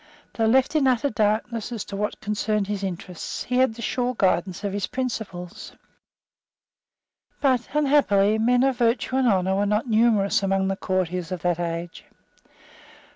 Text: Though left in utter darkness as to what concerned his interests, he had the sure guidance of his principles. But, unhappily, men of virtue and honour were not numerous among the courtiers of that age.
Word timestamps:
Though 0.33 0.47
left 0.47 0.75
in 0.75 0.87
utter 0.87 1.11
darkness 1.11 1.71
as 1.71 1.85
to 1.85 1.95
what 1.95 2.19
concerned 2.21 2.65
his 2.65 2.83
interests, 2.83 3.43
he 3.43 3.57
had 3.57 3.75
the 3.75 3.83
sure 3.83 4.15
guidance 4.17 4.63
of 4.63 4.73
his 4.73 4.87
principles. 4.87 5.73
But, 7.39 7.69
unhappily, 7.75 8.39
men 8.39 8.63
of 8.63 8.77
virtue 8.77 9.17
and 9.17 9.27
honour 9.27 9.55
were 9.57 9.67
not 9.67 9.85
numerous 9.87 10.41
among 10.41 10.69
the 10.69 10.75
courtiers 10.75 11.31
of 11.31 11.43
that 11.43 11.59
age. 11.59 12.03